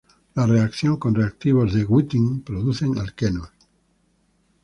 [0.33, 3.49] La reacción con reactivos de Wittig producen alquenos.